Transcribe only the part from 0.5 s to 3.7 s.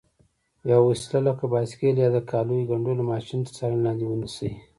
یوه وسیله لکه بایسکل یا د کالیو ګنډلو ماشین تر